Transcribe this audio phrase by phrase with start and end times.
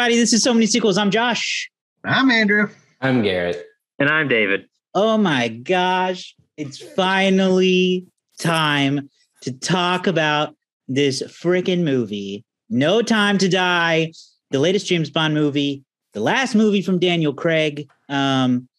[0.00, 0.18] everybody.
[0.18, 0.96] This is So Many Sequels.
[0.96, 1.70] I'm Josh.
[2.04, 2.70] I'm Andrew.
[3.02, 3.66] I'm Garrett.
[3.98, 4.64] And I'm David.
[4.94, 6.34] Oh my gosh.
[6.56, 8.06] It's finally
[8.38, 9.10] time
[9.42, 10.56] to talk about
[10.88, 14.10] this freaking movie, No Time to Die,
[14.50, 17.86] the latest James Bond movie, the last movie from Daniel Craig.
[18.08, 18.70] Um,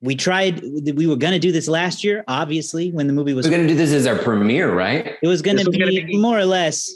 [0.00, 3.46] we tried, we were going to do this last year, obviously, when the movie was.
[3.46, 5.12] We're going to do this as our premiere, right?
[5.22, 6.92] It was going to be, gonna be- more or less.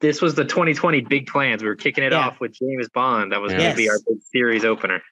[0.00, 1.62] This was the 2020 big plans.
[1.62, 2.18] We were kicking it Yeah.
[2.28, 3.32] off with James Bond.
[3.32, 5.02] That was going to be our big series opener.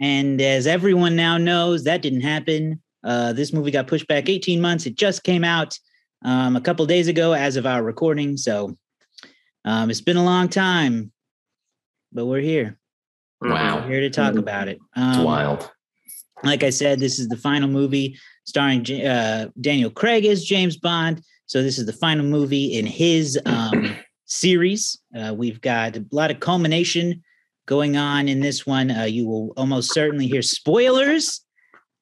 [0.00, 2.80] And as everyone now knows, that didn't happen.
[3.02, 4.86] Uh, this movie got pushed back 18 months.
[4.86, 5.78] It just came out
[6.24, 8.36] um, a couple days ago as of our recording.
[8.36, 8.76] So
[9.64, 11.12] um, it's been a long time,
[12.12, 12.78] but we're here.
[13.40, 13.80] Wow.
[13.82, 14.78] We're here to talk about it.
[14.96, 15.70] It's Um, wild.
[16.42, 20.76] Like I said, this is the final movie starring J- uh, Daniel Craig as James
[20.76, 21.22] Bond.
[21.46, 23.94] So this is the final movie in his um,
[24.26, 24.98] series.
[25.16, 27.22] Uh, we've got a lot of culmination
[27.66, 28.90] going on in this one.
[28.90, 31.40] Uh, you will almost certainly hear spoilers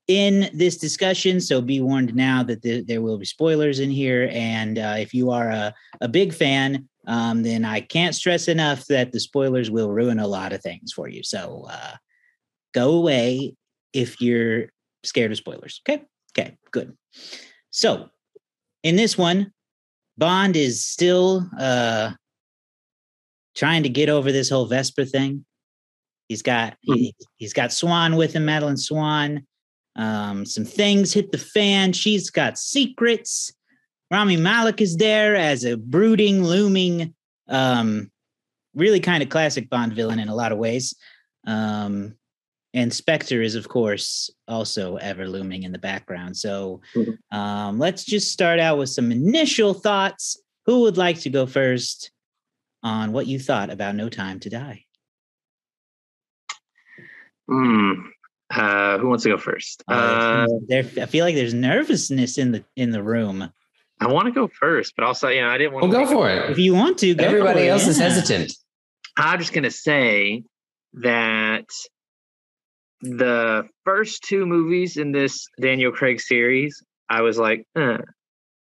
[0.08, 1.40] in this discussion.
[1.40, 4.28] So be warned now that th- there will be spoilers in here.
[4.32, 8.86] And uh, if you are a, a big fan, um, then I can't stress enough
[8.86, 11.22] that the spoilers will ruin a lot of things for you.
[11.22, 11.92] So uh,
[12.72, 13.56] go away
[13.92, 14.66] if you're
[15.04, 15.80] scared of spoilers.
[15.88, 16.02] Okay.
[16.36, 16.56] Okay.
[16.70, 16.96] Good.
[17.70, 18.08] So
[18.82, 19.52] in this one,
[20.16, 22.12] Bond is still uh,
[23.56, 25.44] trying to get over this whole Vesper thing.
[26.28, 29.46] He's got he, he's got Swann with him, Madeline Swan.
[29.96, 31.92] Um, some things hit the fan.
[31.92, 33.52] She's got secrets.
[34.10, 37.14] Rami Malek is there as a brooding, looming,
[37.48, 38.10] um,
[38.74, 40.94] really kind of classic Bond villain in a lot of ways.
[41.46, 42.16] Um,
[42.74, 46.36] and Spectre is, of course, also ever looming in the background.
[46.36, 47.18] So Mhm.
[47.32, 50.36] um, let's just start out with some initial thoughts.
[50.66, 52.10] Who would like to go first
[52.82, 54.84] on what you thought about No Time to Die?
[57.48, 57.92] Hmm.
[58.50, 59.82] Uh, who wants to go first?
[59.88, 63.50] Uh, there, I feel like there's nervousness in the in the room.
[64.00, 66.12] I want to go first, but also, you know, I didn't want Well, to go
[66.12, 66.50] for If it.
[66.52, 68.08] If you want to, go Everybody for else is yeah.
[68.08, 68.52] hesitant.
[69.16, 70.44] I'm just gonna say
[70.94, 71.66] that
[73.04, 77.98] the first two movies in this Daniel Craig series, I was like, uh.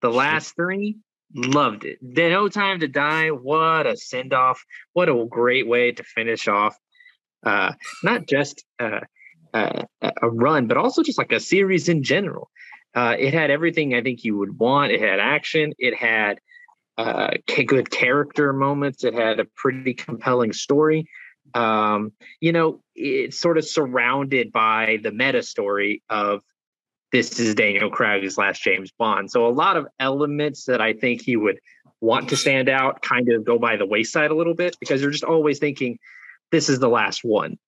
[0.01, 0.97] the last three,
[1.35, 1.99] loved it.
[2.03, 4.65] Then No Time to Die, what a send off!
[4.95, 6.77] What a great way to finish off,
[7.45, 7.73] uh,
[8.03, 9.01] not just uh,
[9.55, 12.51] uh, a run, but also just like a series in general.
[12.95, 14.93] Uh, it had everything I think you would want.
[14.93, 15.73] It had action.
[15.79, 16.41] It had
[16.99, 17.31] uh,
[17.67, 19.05] good character moments.
[19.05, 21.07] It had a pretty compelling story.
[21.55, 26.43] Um, you know, it's sort of surrounded by the meta story of
[27.13, 29.31] this is Daniel Craig's last James Bond.
[29.31, 31.59] So a lot of elements that I think he would
[32.01, 35.11] want to stand out kind of go by the wayside a little bit because you're
[35.11, 35.99] just always thinking
[36.51, 37.59] this is the last one.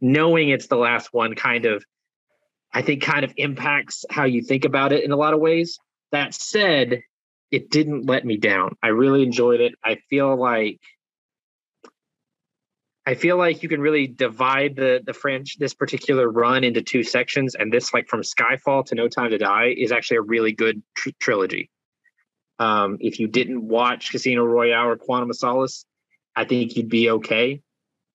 [0.00, 1.84] Knowing it's the last one kind of
[2.72, 5.78] I think kind of impacts how you think about it in a lot of ways.
[6.10, 7.02] That said,
[7.52, 8.76] it didn't let me down.
[8.82, 9.74] I really enjoyed it.
[9.84, 10.80] I feel like
[13.06, 17.02] I feel like you can really divide the the French this particular run into two
[17.02, 20.52] sections, and this like from Skyfall to No Time to Die is actually a really
[20.52, 21.70] good tr- trilogy.
[22.58, 25.84] Um, if you didn't watch Casino Royale or Quantum of Solace,
[26.34, 27.60] I think you'd be okay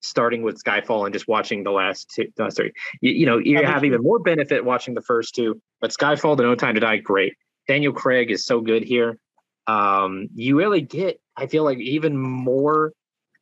[0.01, 2.31] starting with Skyfall and just watching the last two.
[2.39, 5.91] No, sorry, you, you know you have even more benefit watching the first two, but
[5.91, 7.33] Skyfall to No Time to Die, great.
[7.67, 9.19] Daniel Craig is so good here.
[9.67, 12.93] Um, you really get, I feel like, even more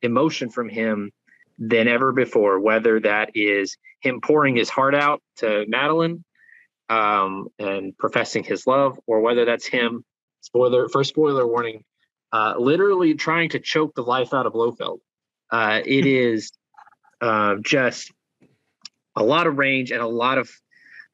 [0.02, 1.10] emotion from him
[1.58, 6.24] than ever before, whether that is him pouring his heart out to Madeline
[6.88, 10.04] um, and professing his love, or whether that's him,
[10.40, 11.84] spoiler, first spoiler warning,
[12.32, 15.00] uh, literally trying to choke the life out of Blofeld.
[15.50, 16.52] Uh, it is
[17.20, 18.12] uh, just
[19.16, 20.50] a lot of range and a lot of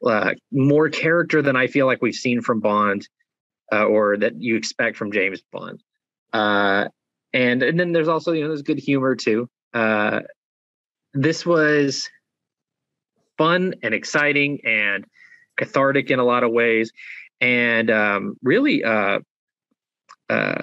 [0.06, 3.08] uh, more character than I feel like we've seen from Bond
[3.72, 5.82] uh, or that you expect from James Bond.
[6.32, 6.88] Uh,
[7.32, 9.48] and and then there's also you know there's good humor too.
[9.72, 10.20] Uh,
[11.14, 12.10] this was
[13.38, 15.04] fun and exciting and
[15.56, 16.92] cathartic in a lot of ways,
[17.40, 19.20] and um, really uh,
[20.28, 20.62] uh,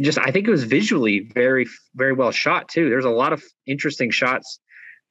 [0.00, 2.88] just I think it was visually very very well shot too.
[2.90, 4.60] There's a lot of interesting shots.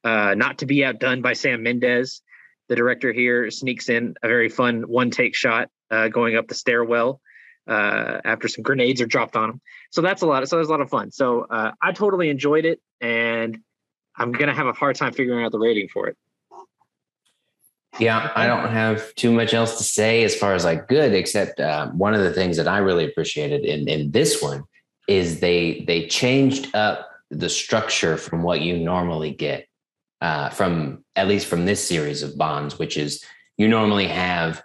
[0.04, 2.22] Uh, not to be outdone by Sam Mendes,
[2.68, 6.54] the director here sneaks in a very fun one take shot uh, going up the
[6.54, 7.20] stairwell
[7.66, 9.60] uh, after some grenades are dropped on them.
[9.90, 10.42] So that's a lot.
[10.42, 11.10] Of, so there's a lot of fun.
[11.10, 13.58] So uh, I totally enjoyed it, and
[14.16, 16.16] I'm gonna have a hard time figuring out the rating for it.
[17.98, 21.60] Yeah, I don't have too much else to say as far as like good, except
[21.60, 24.64] uh, one of the things that I really appreciated in in this one
[25.08, 29.66] is they they changed up the structure from what you normally get
[30.20, 33.24] uh, from at least from this series of bonds, which is
[33.56, 34.62] you normally have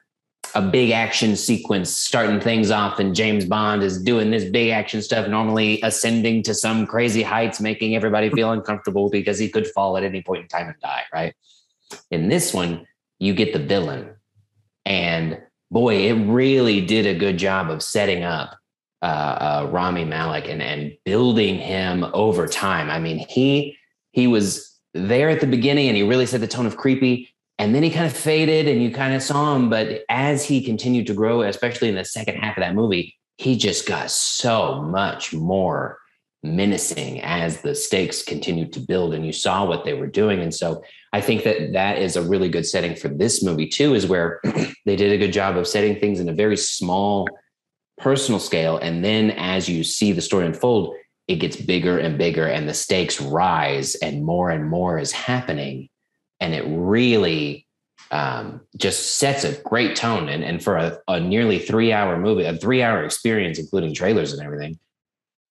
[0.56, 5.01] a big action sequence starting things off, and James Bond is doing this big action
[5.01, 9.98] stuff, normally ascending to some crazy heights, making everybody feel uncomfortable because he could fall
[9.98, 11.33] at any point in time and die, right?
[12.09, 12.88] In this one,
[13.19, 14.15] you get the villain.
[14.86, 18.57] And boy, it really did a good job of setting up
[19.01, 19.06] uh,
[19.65, 22.89] uh, Rami Malek and, and building him over time.
[22.89, 23.77] I mean, he
[24.12, 27.75] he was there at the beginning and he really set the tone of creepy and
[27.75, 31.07] then he kind of faded and you kind of saw him but as he continued
[31.07, 35.33] to grow especially in the second half of that movie he just got so much
[35.33, 35.97] more
[36.43, 40.41] menacing as the stakes continued to build and you saw what they were doing.
[40.41, 43.93] And so i think that that is a really good setting for this movie too
[43.93, 44.39] is where
[44.85, 47.27] they did a good job of setting things in a very small
[47.97, 48.77] personal scale.
[48.77, 50.95] And then as you see the story unfold
[51.27, 55.87] it gets bigger and bigger and the stakes rise and more and more is happening
[56.41, 57.67] and it really
[58.09, 60.27] um, just sets a great tone.
[60.27, 64.33] And, and for a, a nearly three hour movie, a three hour experience, including trailers
[64.33, 64.77] and everything,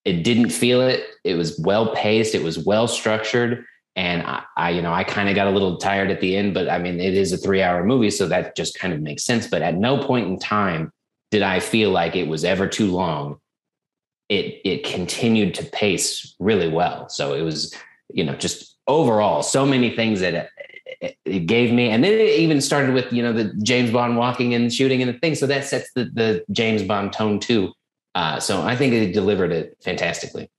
[0.04, 1.06] it didn't feel it.
[1.25, 2.34] It was well paced.
[2.34, 3.64] It was well structured.
[3.96, 6.52] And I, I you know, I kind of got a little tired at the end,
[6.52, 8.10] but I mean, it is a three hour movie.
[8.10, 9.46] So that just kind of makes sense.
[9.46, 10.92] But at no point in time
[11.31, 13.38] did I feel like it was ever too long.
[14.28, 17.08] It, it continued to pace really well.
[17.08, 17.75] So it was,
[18.12, 20.50] you know, just overall, so many things that
[21.00, 24.55] it gave me, and then it even started with you know the James Bond walking
[24.55, 25.35] and shooting and the thing.
[25.35, 27.73] So that sets the the James Bond tone too.
[28.14, 30.50] Uh, so I think it delivered it fantastically.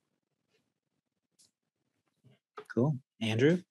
[2.73, 3.61] Cool, Andrew.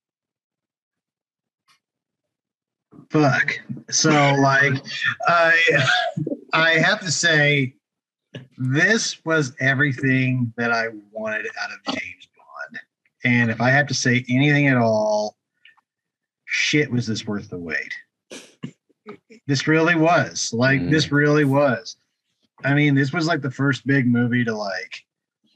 [3.10, 3.58] Fuck.
[3.90, 4.74] So like,
[5.26, 5.86] I
[6.52, 7.74] I have to say,
[8.58, 12.80] this was everything that I wanted out of James Bond.
[13.24, 15.36] And if I have to say anything at all,
[16.50, 17.94] shit, was this worth the wait?
[19.46, 20.52] this really was.
[20.52, 20.90] Like, mm.
[20.90, 21.96] this really was.
[22.64, 25.04] I mean, this was like the first big movie to like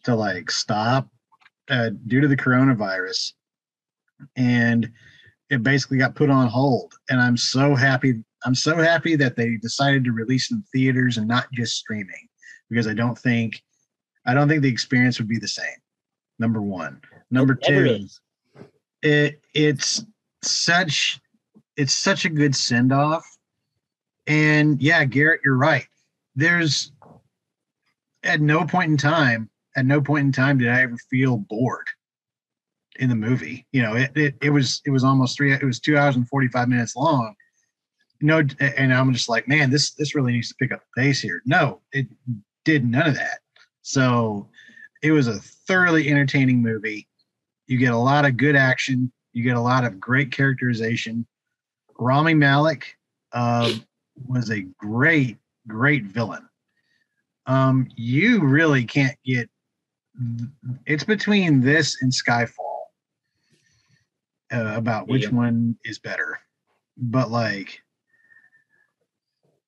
[0.05, 1.08] to like stop
[1.69, 3.32] uh, due to the coronavirus,
[4.37, 4.91] and
[5.50, 6.94] it basically got put on hold.
[7.11, 8.23] And I'm so happy.
[8.44, 12.29] I'm so happy that they decided to release in theaters and not just streaming
[12.70, 13.61] because I don't think
[14.26, 15.67] I don't think the experience would be the same.
[16.38, 17.00] Number one.
[17.31, 18.06] Number two,
[19.02, 20.05] it it's
[20.50, 21.20] such
[21.76, 23.26] it's such a good send off.
[24.26, 25.87] And yeah, Garrett, you're right.
[26.35, 26.93] There's
[28.23, 31.87] at no point in time, at no point in time did I ever feel bored
[32.96, 33.67] in the movie.
[33.73, 36.29] You know, it it, it was it was almost three it was two hours and
[36.29, 37.35] 45 minutes long.
[38.20, 41.20] No, and I'm just like, man, this this really needs to pick up the pace
[41.20, 41.43] here.
[41.44, 42.06] No, it
[42.64, 43.41] did none of that.
[43.82, 44.49] So
[45.02, 45.35] it was a
[45.69, 47.06] thoroughly entertaining movie.
[47.67, 49.12] You get a lot of good action.
[49.35, 51.27] You get a lot of great characterization.
[51.99, 52.97] Rami Malek
[53.32, 53.73] uh,
[54.27, 56.49] was a great, great villain.
[57.47, 59.51] Um, you really can't get.
[60.87, 62.82] It's between this and Skyfall
[64.53, 65.31] uh, about which yeah.
[65.31, 66.39] one is better,
[66.97, 67.81] but like,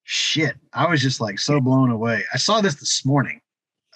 [0.05, 2.23] shit, I was just like so blown away.
[2.33, 3.41] I saw this this morning.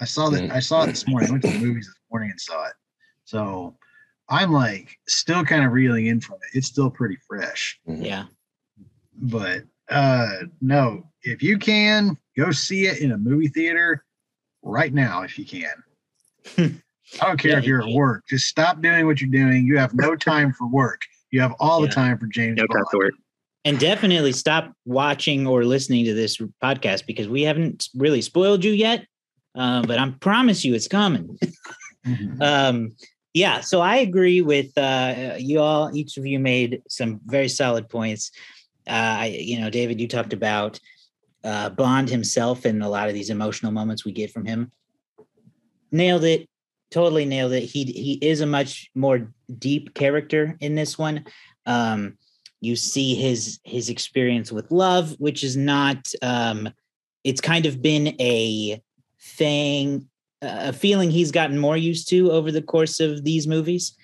[0.01, 0.43] I saw that.
[0.43, 0.51] Mm.
[0.51, 1.29] I saw it this morning.
[1.29, 2.75] I went to the movies this morning and saw it.
[3.25, 3.77] So
[4.31, 6.57] I'm like still kind of reeling in from it.
[6.57, 7.79] It's still pretty fresh.
[7.89, 8.03] Mm-hmm.
[8.03, 8.25] Yeah.
[9.21, 10.29] But uh
[10.61, 14.05] no, if you can go see it in a movie theater
[14.63, 16.81] right now if you can.
[17.21, 18.25] I don't care yeah, if you're at work.
[18.29, 19.67] Just stop doing what you're doing.
[19.67, 21.03] You have no time for work.
[21.31, 21.87] You have all yeah.
[21.89, 22.57] the time for James.
[22.57, 23.15] No time for work.
[23.65, 28.73] And definitely stop watching or listening to this podcast because we haven't really spoiled you
[28.73, 29.07] yet.
[29.55, 31.37] Uh, but I promise you it's coming.
[32.07, 32.41] mm-hmm.
[32.41, 32.93] um,
[33.33, 35.95] yeah, so I agree with uh, you all.
[35.95, 38.33] Each of you made some very solid points.
[38.87, 40.81] Uh, you know, David, you talked about
[41.45, 44.73] uh, Bond himself and a lot of these emotional moments we get from him.
[45.93, 46.49] Nailed it,
[46.91, 47.63] totally nailed it.
[47.63, 51.25] He he is a much more deep character in this one.
[51.67, 52.19] Um,
[52.61, 56.09] you see his his experience with love, which is not.
[56.21, 56.69] Um,
[57.23, 58.83] it's kind of been a
[59.21, 60.09] thing
[60.43, 63.95] a feeling he's gotten more used to over the course of these movies.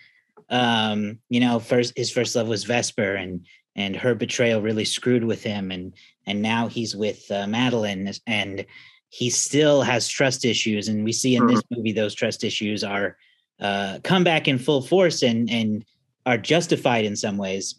[0.49, 5.25] Um, you know, first his first love was Vesper, and and her betrayal really screwed
[5.25, 5.95] with him, and
[6.27, 8.67] and now he's with uh, Madeleine, and
[9.09, 11.77] he still has trust issues, and we see in this mm-hmm.
[11.77, 13.17] movie those trust issues are
[13.61, 15.85] uh, come back in full force and and
[16.27, 17.77] are justified in some ways.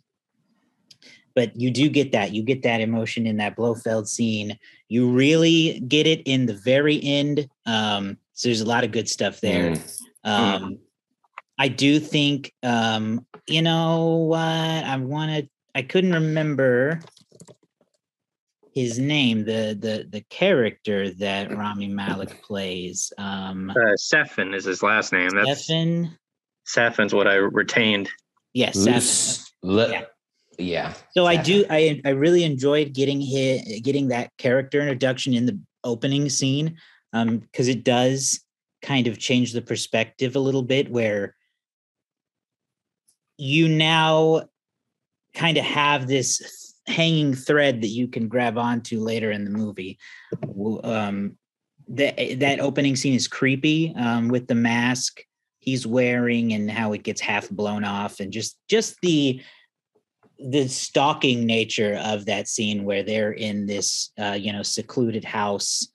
[1.35, 2.33] But you do get that.
[2.33, 4.57] You get that emotion in that Blofeld scene.
[4.89, 7.47] You really get it in the very end.
[7.67, 9.71] Um, so there's a lot of good stuff there.
[9.71, 9.99] Mm.
[10.23, 10.79] Um,
[11.57, 14.37] I do think, um, you know what?
[14.39, 16.99] I wanted, I couldn't remember
[18.75, 23.11] his name, the the the character that Rami Malek plays.
[23.17, 25.29] Um, Uh, Sefin is his last name.
[25.33, 26.15] That's Stefan.
[26.67, 28.07] Sefin's what I retained.
[28.53, 28.93] Yes, Sefan.
[28.93, 30.03] Loose- le- Yeah.
[30.59, 30.93] yeah.
[31.15, 31.65] So I do.
[31.71, 36.77] I I really enjoyed getting hit, getting that character introduction in the opening scene,
[37.17, 38.39] um, because it does
[38.81, 41.35] kind of change the perspective a little bit, where
[43.37, 44.43] you now
[45.33, 49.97] kind of have this hanging thread that you can grab onto later in the movie.
[50.83, 51.37] Um,
[51.89, 55.21] that that opening scene is creepy um, with the mask
[55.59, 59.41] he's wearing and how it gets half blown off, and just just the
[60.39, 65.87] the stalking nature of that scene where they're in this uh, you know secluded house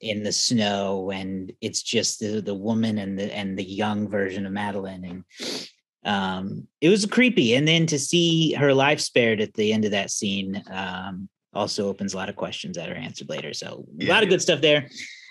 [0.00, 4.46] in the snow and it's just the the woman and the and the young version
[4.46, 5.68] of Madeline and
[6.04, 7.54] um it was creepy.
[7.54, 11.88] And then to see her life spared at the end of that scene um also
[11.88, 13.52] opens a lot of questions that are answered later.
[13.52, 14.88] So a lot of good stuff there.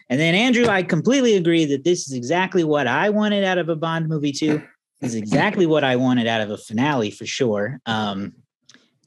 [0.10, 3.70] And then Andrew I completely agree that this is exactly what I wanted out of
[3.70, 4.62] a Bond movie too.
[5.02, 7.80] This is exactly what I wanted out of a finale for sure.
[7.86, 8.34] Um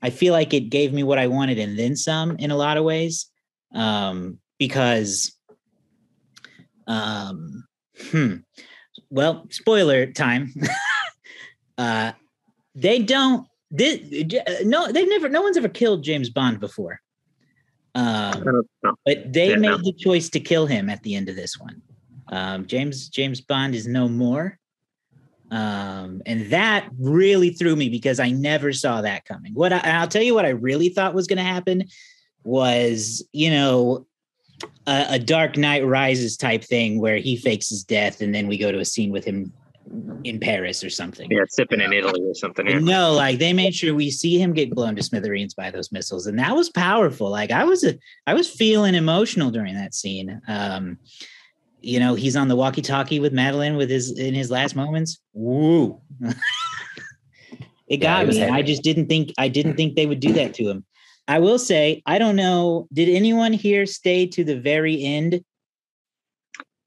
[0.02, 2.76] I feel like it gave me what I wanted and then some in a lot
[2.76, 3.26] of ways.
[3.72, 5.35] Um, because
[6.86, 7.64] um
[8.10, 8.36] hmm,
[9.10, 10.52] well, spoiler time.
[11.78, 12.12] uh
[12.74, 13.98] they don't this,
[14.64, 17.00] no they've never no one's ever killed James Bond before.
[17.94, 18.64] Um
[19.04, 19.84] but they Yeah, made no.
[19.84, 21.82] the choice to kill him at the end of this one.
[22.28, 24.58] Um, James James Bond is no more,
[25.50, 29.54] um, and that really threw me because I never saw that coming.
[29.54, 31.84] What I, I'll tell you what I really thought was going to happen
[32.42, 34.06] was you know
[34.86, 38.58] a, a Dark Knight Rises type thing where he fakes his death and then we
[38.58, 39.52] go to a scene with him
[40.24, 41.30] in Paris or something.
[41.30, 42.66] Yeah, sipping in Italy or something.
[42.66, 42.78] Yeah.
[42.78, 46.26] No, like they made sure we see him get blown to smithereens by those missiles,
[46.26, 47.30] and that was powerful.
[47.30, 47.96] Like I was, a,
[48.26, 50.40] I was feeling emotional during that scene.
[50.48, 50.98] Um,
[51.80, 55.20] you know, he's on the walkie-talkie with Madeline with his in his last moments.
[55.32, 56.00] Woo!
[57.88, 58.44] it got it was me.
[58.44, 60.84] I just didn't think I didn't think they would do that to him.
[61.28, 62.86] I will say, I don't know.
[62.92, 65.42] Did anyone here stay to the very end?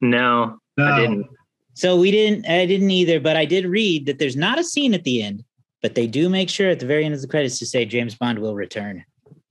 [0.02, 1.28] No, No, I didn't.
[1.74, 2.46] So we didn't.
[2.46, 3.20] I didn't either.
[3.20, 5.44] But I did read that there's not a scene at the end,
[5.82, 8.16] but they do make sure at the very end of the credits to say James
[8.16, 9.04] Bond will return.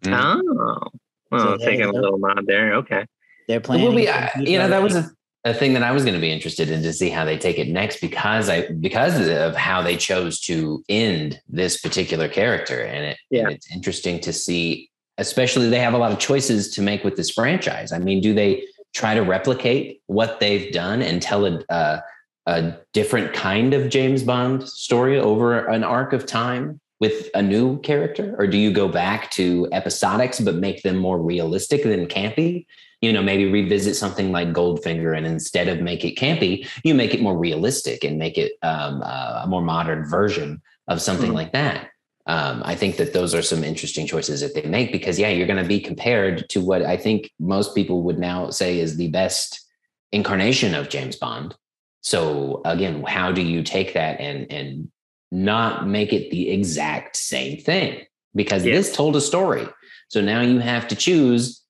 [0.05, 0.41] Mm.
[0.43, 0.89] Oh,
[1.31, 2.75] well, So there taking a little nod there.
[2.77, 3.05] Okay.
[3.47, 3.87] They're It planning.
[3.87, 5.11] will be, for uh, you know, that was a,
[5.45, 7.59] a thing that I was going to be interested in to see how they take
[7.59, 13.05] it next because I because of how they chose to end this particular character, and
[13.05, 13.43] it Yeah.
[13.45, 14.91] and it's interesting to see.
[15.21, 17.91] Especially, they have a lot of choices to make with this franchise.
[17.91, 18.63] I mean, do they
[18.95, 22.01] try to replicate what they've done and tell a uh,
[22.47, 27.79] a different kind of James Bond story over an arc of time with a new
[27.81, 32.67] character, or do you go back to episodics but make them more realistic than campy?
[33.01, 37.15] You know, maybe revisit something like Goldfinger, and instead of make it campy, you make
[37.15, 41.35] it more realistic and make it um, uh, a more modern version of something Mhm.
[41.35, 41.91] like that.
[42.27, 45.47] Um, I think that those are some interesting choices that they make because, yeah, you're
[45.47, 49.09] going to be compared to what I think most people would now say is the
[49.09, 49.65] best
[50.13, 51.55] incarnation of James Bond.
[52.03, 54.91] So again, how do you take that and and
[55.31, 58.05] not make it the exact same thing?
[58.35, 58.75] Because Yeah.
[58.75, 59.67] this told a story.
[60.09, 61.63] So now you have to choose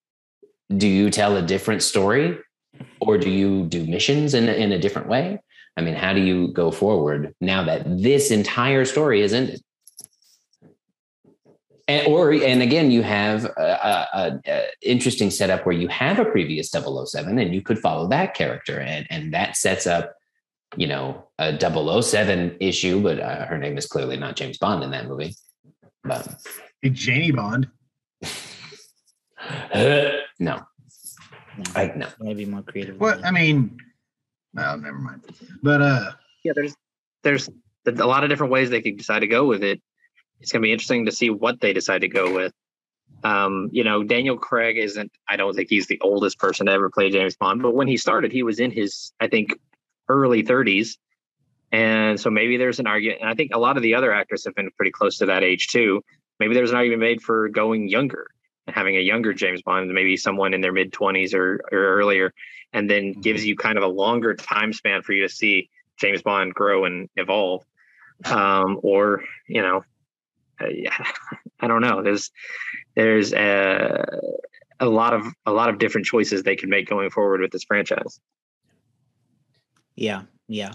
[0.76, 2.38] do you tell a different story
[3.00, 5.40] or do you do missions in, a- in a different way?
[5.76, 9.60] I mean, how do you go forward now that this entire story is ended?
[11.86, 16.18] And, or and again, you have a, a, a- a interesting setup where you have
[16.18, 20.12] a previous 007 and you could follow that character, and and that sets up,
[20.76, 23.02] you know, a 007 issue.
[23.02, 25.34] But uh, her name is clearly not James Bond in that movie.
[26.04, 26.28] But
[26.82, 27.68] Big Janie Bond.
[29.74, 30.60] no, No,
[31.74, 32.06] I no.
[32.20, 32.94] gotta be more creative.
[32.94, 33.24] than What.
[33.24, 33.76] I mean,
[34.54, 35.22] no, never mind.
[35.62, 36.12] But uh,
[36.44, 36.74] Yeah, there's
[37.22, 37.48] there's
[37.86, 39.80] a lot of different ways they could decide to go with it.
[40.40, 42.52] It's going to be interesting to see what they decide to go with.
[43.24, 45.10] Um, you know, Daniel Craig isn't.
[45.28, 47.96] I don't think he's the oldest person to ever play James Bond, but when he
[47.96, 49.58] started, he was in his, I think,
[50.08, 50.96] early 30s,
[51.72, 53.20] and so maybe there's an argument.
[53.22, 55.42] And I think a lot of the other actors have been pretty close to that
[55.42, 56.02] age too.
[56.38, 58.37] Maybe there's an argument made for going younger and
[58.68, 62.32] having a younger James Bond, maybe someone in their mid 20s or, or earlier,
[62.72, 66.22] and then gives you kind of a longer time span for you to see James
[66.22, 67.64] Bond grow and evolve.
[68.24, 69.84] Um, or you know,
[70.60, 70.96] uh, yeah,
[71.60, 72.02] I don't know.
[72.02, 72.30] There's
[72.94, 74.20] there's a,
[74.80, 77.64] a lot of a lot of different choices they can make going forward with this
[77.64, 78.20] franchise.
[79.94, 80.72] Yeah, yeah.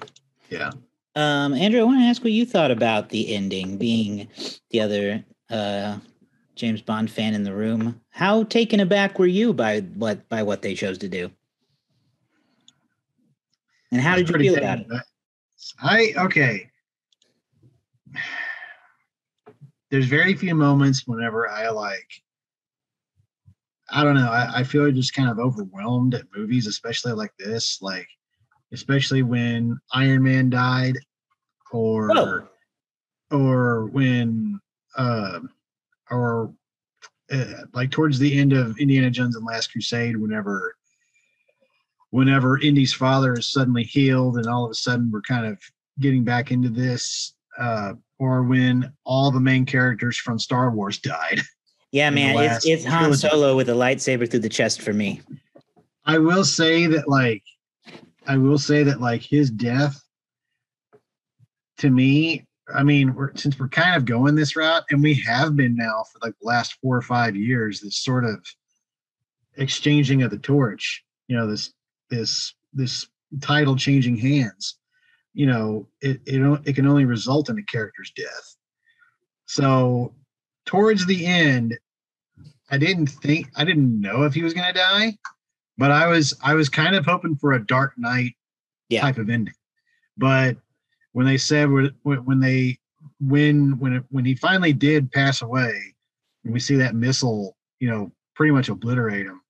[0.50, 0.72] yeah,
[1.16, 4.28] Um, Andrew, I want to ask what you thought about the ending, being
[4.70, 6.00] the other uh,
[6.56, 8.00] James Bond fan in the room.
[8.10, 11.32] How taken aback were you by what by what they chose to do?
[13.92, 14.88] And how did you feel about it?
[15.82, 16.70] I okay.
[19.90, 22.10] There's very few moments whenever I like.
[23.92, 24.30] I don't know.
[24.30, 27.80] I, I feel just kind of overwhelmed at movies, especially like this.
[27.82, 28.08] Like,
[28.72, 30.98] especially when Iron Man died,
[31.72, 32.48] or Whoa.
[33.32, 34.60] or when
[34.98, 35.50] um
[36.14, 36.54] or
[37.32, 40.76] uh, like towards the end of Indiana Jones and Last Crusade, whenever
[42.12, 45.58] whenever Indy's father is suddenly healed, and all of a sudden we're kind of
[46.00, 51.42] getting back into this, uh, or when all the main characters from Star Wars died.
[51.92, 53.14] Yeah, man, it's it's Han.
[53.14, 55.22] Solo with a lightsaber through the chest for me.
[56.06, 57.44] I will say that like
[58.28, 60.02] I will say that like his death
[61.78, 65.56] to me, I mean, we're, since we're kind of going this route, and we have
[65.56, 68.46] been now for like the last four or five years, this sort of
[69.58, 71.74] exchanging of the torch, you know, this
[72.10, 73.08] this this
[73.42, 74.78] title changing hands,
[75.34, 78.56] you know, it it, it can only result in a character's death.
[79.46, 80.14] So
[80.66, 81.78] towards the end,
[82.72, 85.18] I didn't think I didn't know if he was gonna die
[85.78, 88.34] but I was I was kind of hoping for a Dark Knight
[88.90, 89.02] Yeah.
[89.02, 89.54] type of ending.
[90.18, 90.58] But
[91.14, 92.78] when they said when when they
[93.20, 95.96] when when it, when he finally did pass away,
[96.44, 99.42] and we see that missile, you know, pretty much obliterate him,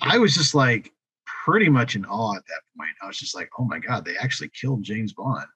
[0.00, 0.92] I was just like
[1.44, 2.90] pretty much in awe at that point.
[3.02, 5.46] I was just like, oh my god, they actually killed James Bond.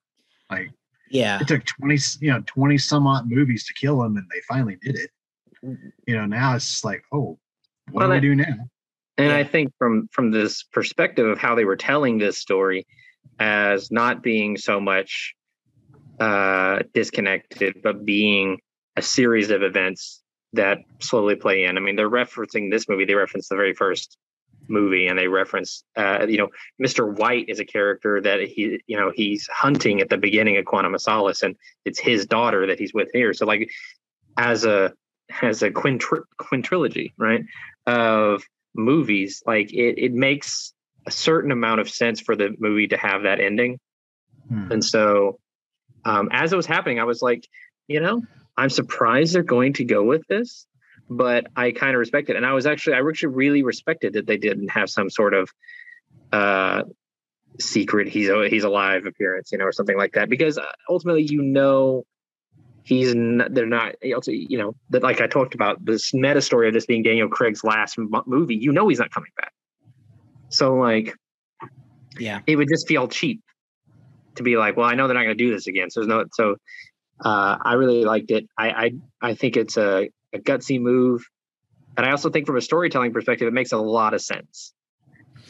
[0.51, 0.70] Like
[1.11, 4.40] Yeah, it took twenty you know twenty some odd movies to kill him, and they
[4.49, 5.11] finally did it.
[6.07, 7.38] You know, now it's just like, oh,
[7.90, 8.68] what Well, do we I- do now?
[9.16, 9.37] And Yeah.
[9.37, 12.85] I think from from this perspective of how they were telling this story
[13.38, 15.34] as not being so much
[16.20, 18.60] uh, disconnected, but being
[18.96, 21.76] a series of events that slowly play in.
[21.76, 23.04] I mean, they're referencing this movie.
[23.04, 24.16] They reference the very first
[24.68, 26.48] movie, and they reference, uh, you know,
[26.82, 27.16] Mr.
[27.18, 30.94] White is a character that he, you know, he's hunting at the beginning of Quantum
[30.94, 33.34] of Solace, and it's his daughter that he's with here.
[33.34, 33.70] So, like,
[34.37, 34.92] as a
[35.42, 37.44] as a quintri- quintrilogy, right,
[37.87, 40.73] of movies, like it, it makes
[41.07, 43.79] a certain amount of sense for the movie to have that ending.
[44.49, 44.73] Hmm.
[44.73, 45.38] And so,
[46.05, 47.47] um, as it was happening, I was like,
[47.88, 48.23] you know,
[48.57, 50.67] I'm surprised they're going to go with this,
[51.09, 52.37] but I kind of respect it.
[52.37, 55.51] And I was actually, I actually really respected that they didn't have some sort of
[56.33, 56.83] uh,
[57.61, 61.43] secret he's he's alive appearance, you know, or something like that, because uh, ultimately, you
[61.43, 62.05] know,
[62.83, 66.69] he's not, they're not also you know that like I talked about this meta story
[66.69, 68.57] of this being Daniel Craig's last m- movie.
[68.57, 69.53] You know, he's not coming back.
[70.57, 71.14] So like,
[72.19, 72.40] yeah.
[72.47, 73.43] it would just feel cheap
[74.37, 75.90] to be like, well, I know they're not going to do this again.
[75.90, 76.57] So there's no, so
[77.25, 78.49] uh, I really liked it.
[78.59, 78.93] I, I,
[79.31, 81.25] I think it's a, a gutsy move.
[81.97, 84.73] And I also think from a storytelling perspective, it makes a lot of sense.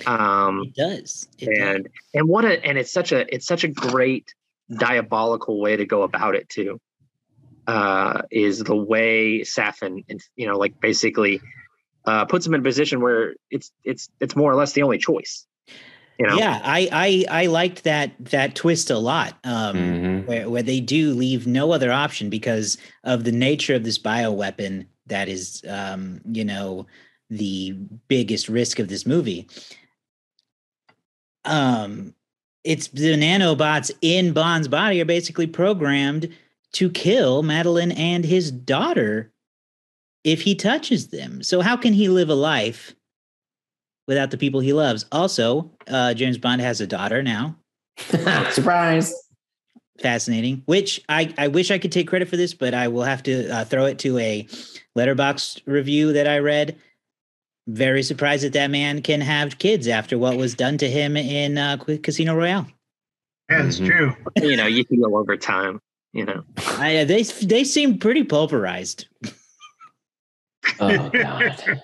[0.06, 1.28] Um, It does.
[1.38, 1.58] It does.
[1.58, 4.34] and, and what a, and it's such a, it's such a great
[4.70, 6.80] diabolical way to go about it too.
[7.66, 11.40] Uh, is the way Safin, and you know, like basically,
[12.06, 14.98] uh, puts him in a position where it's, it's, it's more or less the only
[14.98, 15.46] choice.
[16.18, 19.36] You know, Yeah, I, I I liked that that twist a lot.
[19.42, 20.26] Um, Mhm.
[20.26, 24.86] where where they do leave no other option because of the nature of this bioweapon
[25.06, 26.86] that is, um, you know,
[27.30, 27.72] the
[28.06, 29.48] biggest risk of this movie.
[31.44, 32.14] Um,
[32.62, 36.28] it's the nanobots in Bond's body are basically programmed
[36.74, 39.32] to kill Madeline and his daughter
[40.24, 41.42] if he touches them.
[41.42, 42.94] So how can he live a life
[44.08, 45.04] without the people he loves?
[45.12, 47.56] Also, uh, James Bond has a daughter now
[48.50, 49.14] Surprise.
[50.00, 53.22] fascinating which i i wish i could take credit for this but i will have
[53.22, 54.44] to uh, throw it to a
[54.98, 56.76] Letterboxd review that i read
[57.68, 61.56] very surprised that that man can have kids after what was done to him in
[61.56, 62.66] uh, casino royale
[63.48, 63.86] Yeah, that's Mhm.
[63.86, 64.12] true.
[64.42, 65.80] you know, you can go over time,
[66.12, 66.42] you know.
[66.78, 69.06] I, they they seem pretty pulverized
[70.80, 71.80] Oh God.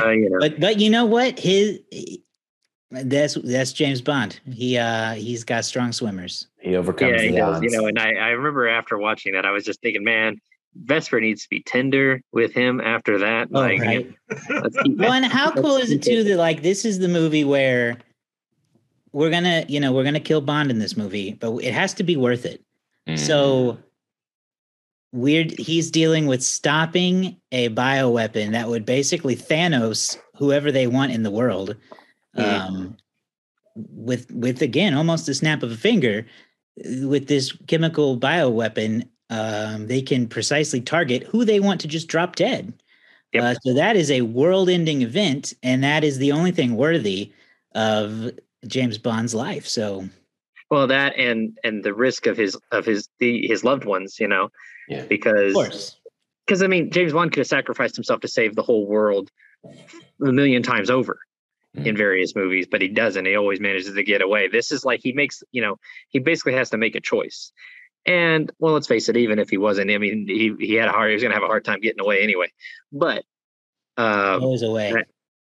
[0.00, 0.38] Uh, you know.
[0.40, 1.80] but but you know what his
[2.90, 7.36] that's that's james bond he uh he's got strong swimmers He overcomes yeah, he the
[7.38, 7.56] does.
[7.56, 7.64] odds.
[7.64, 10.38] You know, and I, I remember after watching that, I was just thinking, man,
[10.76, 13.48] Vesper needs to be tender with him after that.
[13.52, 14.14] Oh, like, right.
[14.96, 17.98] well and how cool is it too that like this is the movie where
[19.12, 22.04] we're gonna you know we're gonna kill bond in this movie but it has to
[22.04, 22.62] be worth it
[23.08, 23.18] Mhm.
[23.18, 23.78] So
[25.12, 31.22] weird he's dealing with stopping a bioweapon that would basically Thanos whoever they want in
[31.22, 31.76] the world
[32.36, 32.96] um
[33.74, 36.26] with with again almost a snap of a finger
[37.02, 42.36] with this chemical bioweapon, um, they can precisely target who they want to just drop
[42.36, 42.72] dead.
[43.32, 43.42] Yep.
[43.42, 47.32] Uh, so that is a world-ending event, and that is the only thing worthy
[47.74, 48.30] of
[48.66, 49.66] James Bond's life.
[49.66, 50.08] So
[50.70, 54.28] Well, that and and the risk of his of his the his loved ones, you
[54.28, 54.50] know,
[54.88, 55.04] Yeah.
[55.08, 55.98] because of course,
[56.46, 59.30] because I mean James Bond could have sacrificed himself to save the whole world
[59.64, 61.18] a million times over
[61.74, 61.98] in Mm.
[61.98, 63.26] various movies, but he doesn't.
[63.26, 64.48] He always manages to get away.
[64.48, 67.52] This is like he makes, you know, he basically has to make a choice.
[68.06, 70.92] And well, let's face it, even if he wasn't, I mean, he he had a
[70.92, 72.52] hard, he was gonna have a hard time getting away anyway.
[72.92, 73.24] But
[73.96, 74.92] um, goes away.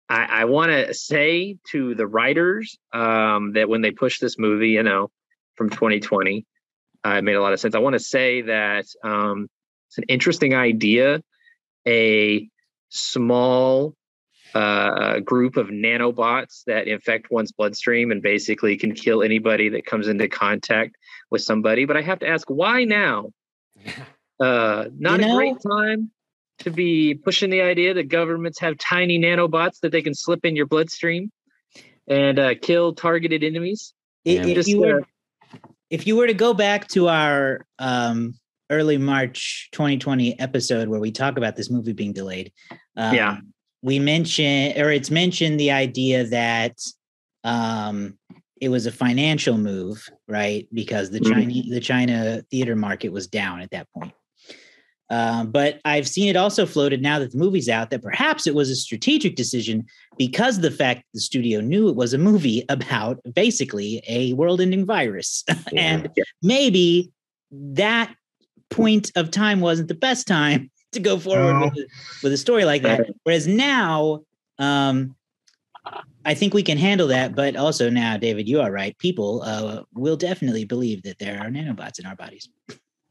[0.08, 4.70] I, I want to say to the writers um, that when they push this movie,
[4.70, 5.10] you know,
[5.56, 6.46] from 2020,
[7.09, 7.75] uh, it made a lot of sense.
[7.75, 9.49] I want to say that um,
[9.88, 11.23] it's an interesting idea.
[11.87, 12.49] A
[12.90, 13.94] small
[14.55, 20.09] uh, group of nanobots that infect one's bloodstream and basically can kill anybody that comes
[20.09, 20.97] into contact
[21.31, 21.85] with somebody.
[21.85, 23.31] But I have to ask, why now?
[24.40, 26.12] Uh, not You a great time
[26.61, 30.55] to be pushing the idea that governments have tiny nanobots that they can slip in
[30.55, 31.33] your bloodstream
[32.07, 33.94] and uh, kill targeted enemies.
[34.25, 34.47] I- Yeah.
[34.47, 35.03] if Just, you were
[35.90, 38.35] if you were to go back to our um,
[38.70, 42.53] early March 2020 episode where we talk about this movie being delayed,
[42.96, 43.38] um, Yeah.
[43.83, 46.77] we mentioned or it's mentioned the idea that
[47.44, 48.18] um,
[48.61, 50.66] it was a financial move, right?
[50.74, 51.33] Because the Mhm.
[51.33, 54.12] Chinese the China theater market was down at that point.
[55.11, 58.55] Um, but I've seen it also floated now that the movie's out that perhaps it
[58.55, 59.87] was a strategic decision
[60.18, 65.44] because the fact the studio knew it was a movie about basically a world-ending virus,
[65.77, 66.11] and
[66.42, 67.11] maybe
[67.51, 68.14] that
[68.71, 71.87] point of time wasn't the best time to go forward with, a-
[72.23, 73.09] with a story like that.
[73.25, 74.21] Whereas now,
[74.59, 75.14] um,
[76.25, 77.35] I think we can handle that.
[77.35, 78.97] But also now, David, you are right.
[78.99, 82.49] People uh, will definitely believe that there are nanobots in our bodies.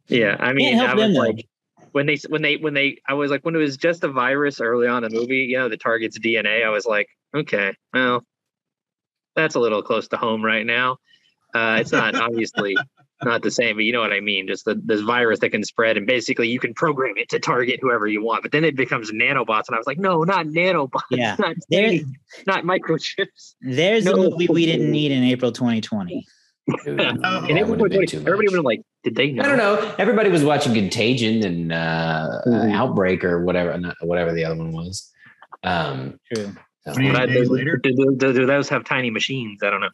[0.08, 1.20] Yeah, I mean, help I them, though.
[1.22, 1.48] like,
[1.92, 4.62] when they when they when they, I was like, when it was just a virus
[4.62, 6.66] early on in the movie, you know, the target's DNA.
[6.66, 8.24] I was like, okay, well,
[9.36, 10.98] that's a little close to home right now.
[11.54, 12.76] Uh, it's not obviously
[13.24, 14.48] not the same, but you know what I mean.
[14.48, 17.80] Just the, this virus that can spread, and basically you can program it to target
[17.82, 18.44] whoever you want.
[18.44, 21.36] But then it becomes nanobots, and I was like, no, not nanobots, Yeah.
[21.40, 22.00] not There,
[22.46, 23.56] not microchips.
[23.62, 24.14] there's No.
[24.14, 26.26] a movie we didn't need in April 2020.
[26.84, 28.54] Dude, And that everybody, would've been everybody much.
[28.56, 29.44] was like, did they know?
[29.44, 29.96] I don't know.
[29.98, 32.74] Everybody was watching Contagion and uh, Mhm.
[32.74, 35.12] Outbreak or whatever, not, whatever the other one was.
[35.64, 36.54] Um, True.
[36.86, 37.78] so- But days do, later.
[37.78, 39.62] do, do, do those have tiny machines?
[39.64, 39.90] I don't know.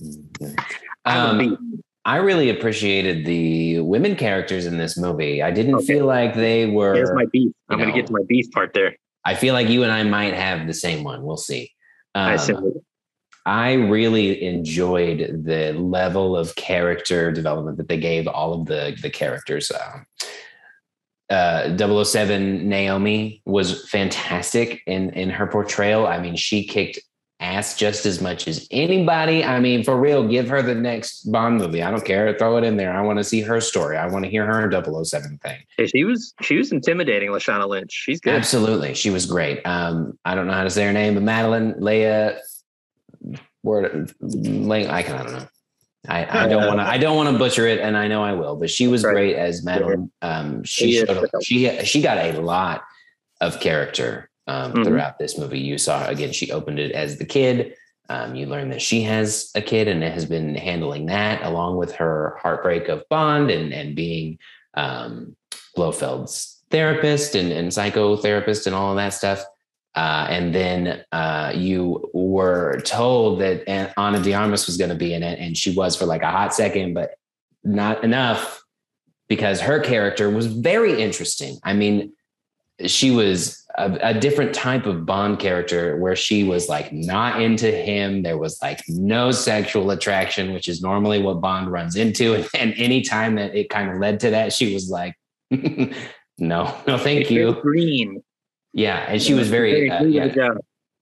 [1.06, 5.42] I would Um, I really appreciated the women characters in this movie.
[5.42, 5.86] I didn't Okay.
[5.86, 6.94] feel like they were.
[6.96, 7.52] Here's my beef.
[7.70, 8.96] I'm going to get to my beef part there.
[9.24, 11.24] I feel like you and I might have the same one.
[11.24, 11.72] We'll see.
[12.14, 12.56] I Um, said,
[13.46, 19.10] I really enjoyed the level of character development that they gave all of the the
[19.10, 19.72] characters.
[19.72, 20.06] Um,
[21.30, 26.08] uh, 007 Naomi was fantastic in in her portrayal.
[26.08, 27.00] I mean, she kicked
[27.44, 29.44] ass just as much as anybody.
[29.44, 31.84] I mean, for real, give her the next Bond movie.
[31.84, 32.34] I don't care.
[32.38, 32.94] Throw it in there.
[32.94, 33.98] I want to see her story.
[33.98, 35.60] I want to hear her 007 thing.
[35.78, 37.92] Hey, she was she was intimidating, Lashana Lynch.
[37.92, 38.34] She's good.
[38.34, 38.94] Absolutely.
[38.94, 39.62] She was great.
[39.66, 42.40] Um, I don't know how to say her name, but Madeline, Léa,
[43.64, 45.48] word, Léa, I can, I don't know.
[46.08, 47.80] I, I don't want to, I don't want to butcher it.
[47.80, 49.14] And I know I will, but she was Right.
[49.14, 50.12] great as Madeline.
[50.22, 52.84] Um, she, showed, she, she got a lot
[53.40, 54.84] of character um, Mhm.
[54.86, 55.60] throughout this movie.
[55.60, 57.76] You saw, again, she opened it as the kid.
[58.10, 61.78] Um, you learn that she has a kid and it has been handling that along
[61.78, 64.40] with her heartbreak of Bond and, and being
[64.74, 65.38] um,
[65.78, 69.46] Blofeld's therapist and, and psychotherapist and all of that stuff.
[69.96, 75.14] Uh, and then uh, you were told that Ana de Armas was going to be
[75.14, 77.16] in it, and she was for like a hot second, but
[77.64, 78.64] not enough
[79.28, 81.58] because her character was very interesting.
[81.64, 82.14] I mean,
[82.86, 87.72] she was a, a different type of Bond character where she was like not into
[87.72, 88.24] him.
[88.24, 92.36] There was like no sexual attraction, which is normally what Bond runs into.
[92.36, 95.16] And, and anytime that it kind of led to that, she was like,
[95.52, 97.54] no, no, thank you.
[97.62, 98.24] Green.
[98.74, 99.06] Yeah.
[99.08, 100.50] And she was very, uh, yeah,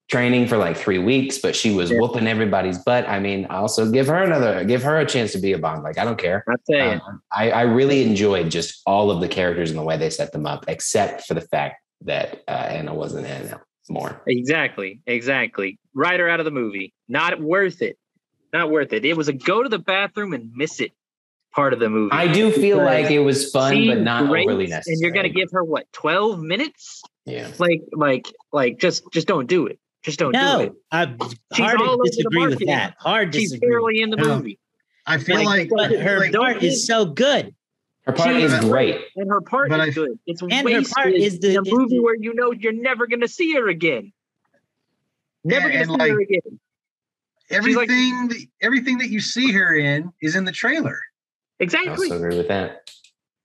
[0.10, 1.99] training for like three weeks, but she was Yeah.
[1.99, 3.07] whooping everybody's butt.
[3.07, 5.84] I mean, also give her another, give her a chance to be a Bond.
[5.84, 6.43] Like, I don't care.
[6.69, 6.99] Tell you.
[6.99, 10.34] Um, I, I really enjoyed just all of the characters and the way they set
[10.34, 13.53] them up, except for the fact that uh, Anna wasn't it
[13.89, 14.21] more.
[14.27, 14.99] Exactly.
[15.05, 15.79] Exactly.
[15.93, 16.93] Write her out of the movie.
[17.07, 17.97] Not worth it.
[18.51, 19.05] Not worth it.
[19.05, 20.91] It was a go to the bathroom and miss it
[21.53, 22.12] part of the movie.
[22.13, 24.93] I do feel Because like it was fun, but not overly necessary.
[24.93, 27.01] And you're gonna give her what, 12 minutes?
[27.25, 27.49] Yeah.
[27.60, 29.79] Like, like, like just just don't do it.
[30.03, 30.73] Just don't do No, it.
[30.91, 31.17] I'm
[31.53, 32.95] She's hard to disagree with that.
[32.99, 33.69] Hard She's disagree.
[33.69, 34.38] barely in the No.
[34.38, 34.57] movie.
[35.05, 37.53] I feel Like, like, But her like- part is so good.
[38.05, 38.99] Her part She is is- great.
[39.15, 40.19] and her part But is I- good.
[40.25, 43.05] It's and her part is the- in a is movie where you know you're never
[43.05, 44.12] going to see her again.
[45.43, 46.60] Never And- going to and, see her again.
[47.51, 50.99] everything that everything that you see her in is in the trailer.
[51.60, 51.89] Exactly.
[51.89, 52.12] I Exactly.
[52.12, 52.91] also agree with that.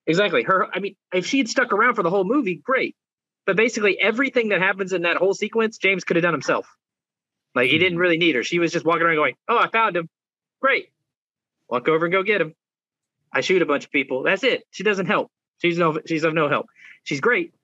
[0.07, 0.43] Exactly.
[0.45, 0.69] Her.
[0.75, 2.97] I mean, if she had stuck around for the whole movie, great.
[3.47, 6.67] But basically, everything that happens in that whole sequence, James could have done himself.
[7.55, 8.43] Like he didn't really need her.
[8.43, 10.09] She was just walking around going, "Oh, I found him.
[10.61, 10.91] Great.
[11.69, 12.55] Walk over and go get him.
[13.33, 14.23] I shoot a bunch of people.
[14.25, 14.65] That's it.
[14.71, 15.31] She doesn't help.
[15.59, 15.99] She's no.
[16.07, 16.67] She's of no help.
[17.05, 17.55] She's great,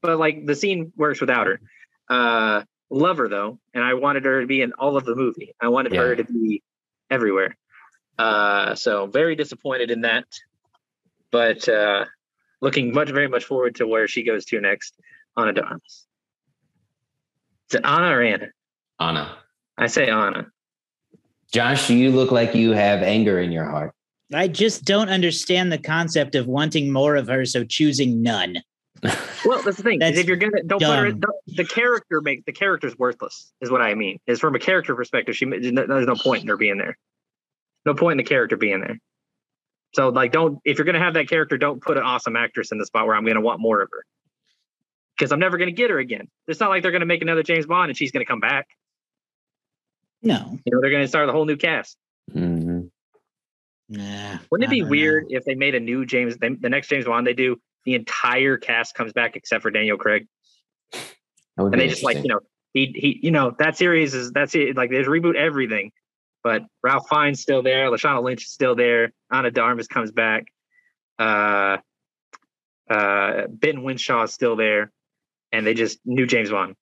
[0.00, 1.60] but like the scene works without her.
[2.08, 5.54] Uh, love her though, and I wanted her to be in all of the movie.
[5.60, 6.62] I wanted her to be
[7.10, 7.56] everywhere.
[8.18, 10.26] Uh, so very disappointed in that
[11.32, 12.04] but uh,
[12.60, 14.94] looking much very much forward to where she goes to next.
[15.36, 16.06] Ana de Armas.
[17.70, 18.48] Is it Anna or Anna?
[19.00, 19.36] Anna.
[19.78, 20.46] I say Anna.
[21.52, 23.92] Josh, you look like you have anger in your heart.
[24.34, 28.56] I just don't understand the concept of wanting more of her, so choosing none.
[29.44, 29.98] Well, that's the thing.
[29.98, 33.52] That's if you're gonna don't put her, don't, the character make the character's worthless.
[33.60, 34.20] Is what I mean.
[34.28, 36.96] Is from a character perspective, she there's no point in her being there.
[37.84, 39.00] No point in the character being there.
[39.94, 42.78] So like, don't if you're gonna have that character, don't put an awesome actress in
[42.78, 44.04] the spot where I'm gonna want more of her.
[45.16, 46.28] Because I'm never gonna get her again.
[46.48, 48.68] It's not like they're gonna make another James Bond and she's gonna come back.
[50.22, 50.58] No.
[50.64, 51.96] You know, they're gonna start the whole new cast.
[52.30, 52.90] Mhm.
[53.88, 55.36] Nah, Wouldn't it be weird know.
[55.36, 58.56] if they made a new James, they, the next James Bond they do, the entire
[58.56, 60.26] cast comes back except for Daniel Craig,
[61.56, 62.40] and they just like you know
[62.72, 65.92] he he you know that series is that's it like they reboot everything,
[66.42, 70.46] but Ralph Fiennes still there, Lashana Lynch is still there, Ana de Armas comes back,
[71.18, 71.78] uh,
[72.88, 74.90] uh, Ben Whishaw is still there,
[75.52, 76.74] and they just knew James Bond.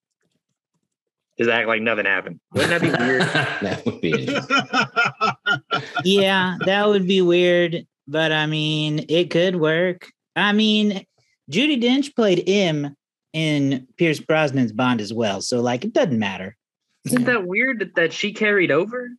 [1.37, 2.39] Just act like nothing happened.
[2.53, 3.21] Wouldn't that be weird?
[3.61, 5.91] that would be interesting.
[6.03, 10.07] yeah, that would be weird, but I mean, it could work.
[10.35, 11.05] I mean,
[11.49, 12.95] Judi Dench played M
[13.33, 16.57] in Pierce Brosnan's Bond as well, so like it doesn't matter.
[17.05, 19.09] Isn't that weird that, that she carried over?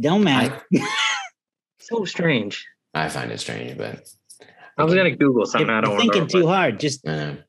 [0.00, 0.62] Don't matter.
[1.88, 2.66] So strange.
[2.94, 4.08] I find it strange, but
[4.78, 5.70] I was gonna Google If something.
[5.70, 6.32] I you're don't thinking remember.
[6.32, 6.80] too hard.
[6.80, 7.04] Just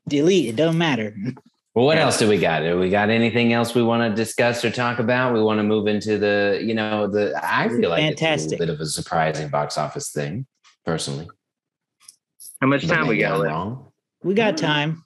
[0.08, 0.48] delete.
[0.48, 1.14] It don't matter.
[1.74, 2.04] well, what Yeah.
[2.04, 2.60] else do we got?
[2.60, 5.34] Do we got anything else we want to discuss or talk about?
[5.34, 7.38] We want to move into the, you know, the.
[7.42, 8.58] I feel like it's a Fantastic.
[8.60, 10.46] little bit of a surprising box office thing,
[10.86, 11.28] personally.
[12.60, 13.80] How much time we got left?
[14.24, 15.04] We got time.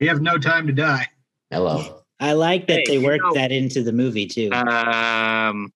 [0.00, 1.06] We have no time to die.
[1.50, 2.02] Hello.
[2.18, 4.50] I like that Hey, they you worked know- that into the movie too.
[4.52, 5.72] Um,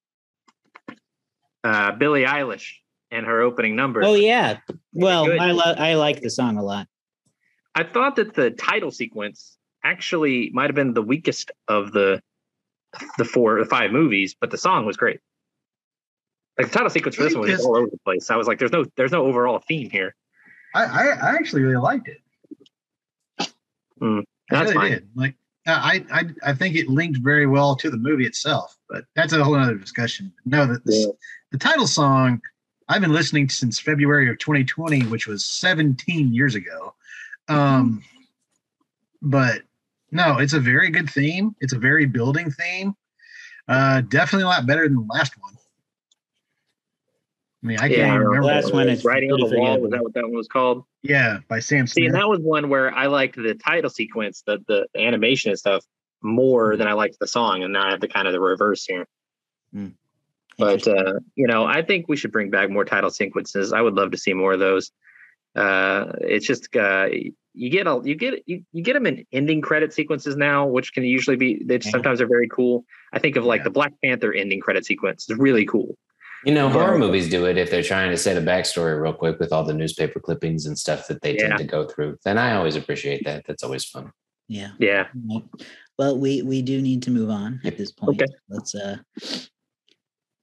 [1.63, 2.73] uh, Billie Eilish
[3.11, 4.03] and her opening number.
[4.03, 4.59] oh yeah.
[4.93, 5.31] Well.
[5.41, 6.87] I lo- I like the song a lot.
[7.75, 12.23] I thought that the title sequence actually might have been the weakest of the
[13.19, 15.21] the four the five movies, but the song was great.
[16.59, 18.31] Like the title sequence for this one was all over the place.
[18.31, 20.15] I was like, "There's no, there's no overall theme here."
[20.75, 22.19] I, I, I actually really liked it.
[23.41, 23.47] I
[24.51, 24.91] that's really fine.
[24.93, 25.09] did.
[25.17, 25.35] Like
[25.67, 29.33] uh, I, I I think it linked very well to the movie itself, but that's
[29.33, 30.33] a whole other discussion.
[30.45, 31.07] No, the, the, Yeah.
[31.53, 32.41] the title song
[32.89, 36.95] I've been listening since February of 2020, which was 17 years ago.
[37.49, 38.03] Um,
[39.23, 39.63] but
[40.11, 41.55] no, it's a very good theme.
[41.61, 42.95] It's a very building theme.
[43.67, 45.55] Uh, definitely a lot better than the last one.
[47.63, 48.47] I mean, I can't Yeah, even remember.
[48.49, 49.81] Last one is writing on the wall.
[49.81, 50.85] Was that what that one was called?
[51.03, 54.59] yeah, by Sam See, and that was one where I liked the title sequence, the
[54.69, 55.85] the animation and stuff
[56.23, 58.85] more than I liked the song, and now I have the kind of the reverse
[58.85, 59.07] here.
[60.59, 63.73] But uh, you know, I think we should bring back more title sequences.
[63.73, 64.91] I would love to see more of those.
[65.57, 67.09] Uh, it's just uh,
[67.55, 70.93] you get all you get you, you get them in ending credit sequences now, which
[70.93, 71.91] can usually be they Yeah.
[71.91, 72.85] sometimes are very cool.
[73.13, 73.65] I think of like Yeah.
[73.65, 75.27] the Black Panther ending credit sequence.
[75.29, 75.97] It's really cool.
[76.45, 76.99] You know, horror Yeah.
[76.99, 79.73] movies do it if they're trying to set a backstory real quick with all the
[79.75, 81.49] newspaper clippings and stuff that they Yeah.
[81.49, 82.17] tend to go through.
[82.27, 83.45] And I always appreciate that.
[83.47, 84.11] That's always fun.
[84.49, 84.73] yeah.
[84.81, 85.07] Yeah.
[85.99, 88.21] Well, we we do need to move on at this point.
[88.21, 88.33] Okay.
[88.49, 88.97] Let's uh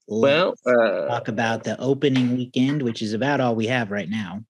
[0.07, 4.43] Well, uh, talk about the opening weekend, which is about all we have right now.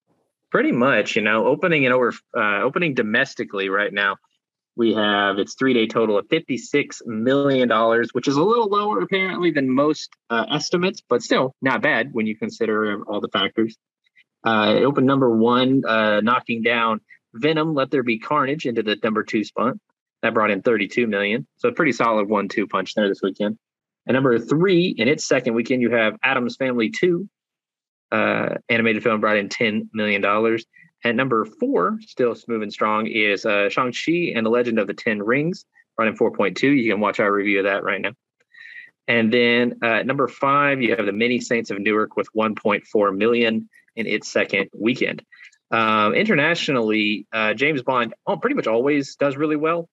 [0.49, 4.17] pretty much you know opening it over uh, opening domestically right now
[4.75, 9.01] we have its three day total of 56 million dollars which is a little lower
[9.01, 13.77] apparently than most uh, estimates but still not bad when you consider all the factors.
[14.43, 16.99] Uh, it opened number one uh, knocking down
[17.33, 19.75] venom let there be carnage into the number two spot.
[20.21, 23.57] That brought in 32 million so a pretty solid one two punch there this weekend
[24.11, 27.27] number three in its second weekend you have Addams Family 2
[28.11, 30.23] uh, animated film brought in $10 million.
[31.03, 34.93] At number four, still smooth and strong, is uh, Shang-Chi and the Legend of the
[34.93, 36.61] Ten Rings, brought in 4.2.
[36.61, 38.11] You can watch our review of that right now.
[39.07, 43.67] And then uh, number five, you have the Many Saints of Newark with 1.4 million
[43.95, 45.23] in its second weekend.
[45.71, 49.89] Um, internationally, uh, James Bond oh, pretty much always does really well.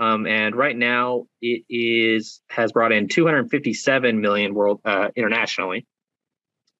[0.00, 5.86] Um, and right now, it is has brought in 257 million world uh, internationally,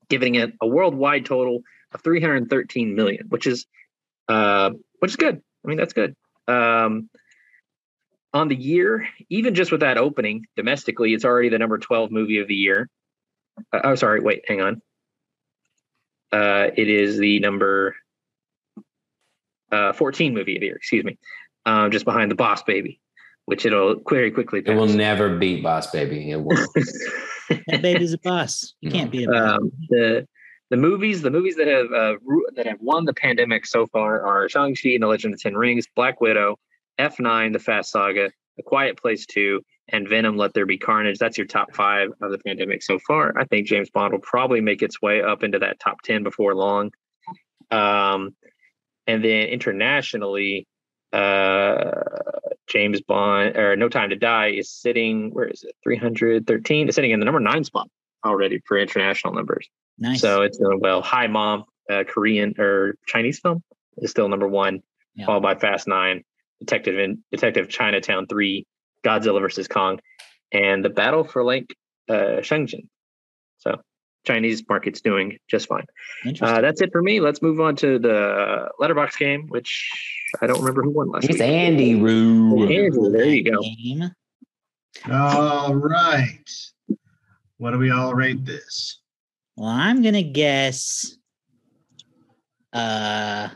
[0.09, 1.61] giving it a worldwide total
[1.93, 3.67] of 313 million, which is
[4.29, 5.43] uh, which is good.
[5.65, 6.17] I mean, that's good.
[6.49, 7.11] Um,
[8.33, 12.39] on the year, even just with that opening domestically, it's already the number 12 movie
[12.39, 12.89] of the year.
[13.71, 14.21] Uh, oh, sorry.
[14.21, 14.83] Wait, hang on.
[16.33, 17.97] Uh, it is the number
[19.73, 21.19] uh, 14 movie of the year, excuse me,
[21.67, 23.01] um, just behind The Boss Baby,
[23.51, 26.31] which it'll very quickly It will never beat Boss Baby.
[26.31, 26.57] It will.
[27.67, 28.75] That baby's a boss.
[28.81, 29.59] You can't be a boss.
[29.59, 30.29] um, the
[30.71, 32.15] the movies the movies that have uh,
[32.55, 35.43] that have won the pandemic so far are Shang Chi and the Legend of the
[35.43, 36.59] Ten Rings, Black Widow,
[36.97, 41.19] F nine, The Fast Saga, The Quiet Place two, and Venom: Let There Be Carnage.
[41.19, 43.37] That's your top five of the pandemic so far.
[43.37, 46.55] I think James Bond will probably make its way up into that top ten before
[46.55, 46.93] long.
[47.73, 48.37] Um,
[49.09, 50.69] and then internationally,
[51.13, 51.91] uh,
[52.71, 55.31] James Bond or No Time to Die is sitting.
[55.35, 55.75] Where is it?
[55.83, 56.89] Three hundred thirteen.
[56.89, 57.89] Is sitting in the number nine spot
[58.25, 59.69] already for international numbers.
[59.99, 60.21] nice.
[60.21, 61.03] So it's doing well.
[61.03, 63.63] Hi Mom, uh, Korean or Chinese film
[63.99, 64.81] is still number one,
[65.15, 65.27] Yeah.
[65.27, 66.23] followed by Fast Nine,
[66.61, 68.67] Detective in Detective Chinatown Three,
[69.05, 69.99] Godzilla versus Kong,
[70.53, 71.75] and the Battle for Lake
[72.09, 72.89] uh, Shenzhen.
[73.59, 73.81] So
[74.25, 75.85] Chinese market's doing just fine.
[76.25, 76.59] Interesting.
[76.59, 77.21] Uh, that's it for me.
[77.21, 79.91] Let's move on to the Letterboxd game, which
[80.41, 81.43] I don't remember who won last It's week.
[81.43, 82.63] Andy Roo.
[82.71, 84.13] Andrew, there you go.
[85.13, 86.51] All right.
[87.59, 89.01] What do we all rate this?
[89.57, 91.17] Well, I'm gonna guess
[92.73, 93.49] uh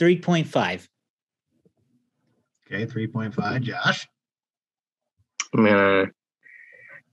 [0.00, 0.88] 3.5.
[2.66, 3.62] Okay, 3.5.
[3.62, 4.08] Josh.
[5.54, 6.06] I'm gonna,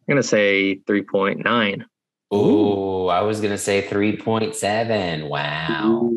[0.10, 1.86] I'm gonna say three point nine.
[2.34, 5.30] Ooh, I was gonna say three point seven.
[5.30, 6.12] Wow.